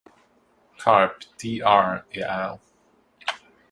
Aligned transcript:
Karp 0.79 1.25
D. 1.37 1.61
R. 1.61 2.05
et 2.11 2.23
al. 2.23 2.59